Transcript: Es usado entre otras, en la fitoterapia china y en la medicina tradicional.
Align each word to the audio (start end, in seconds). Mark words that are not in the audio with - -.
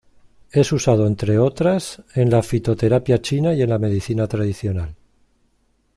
Es 0.51 0.71
usado 0.71 1.05
entre 1.05 1.37
otras, 1.37 2.01
en 2.15 2.31
la 2.31 2.41
fitoterapia 2.41 3.21
china 3.21 3.53
y 3.53 3.61
en 3.61 3.69
la 3.69 3.77
medicina 3.77 4.27
tradicional. 4.27 4.95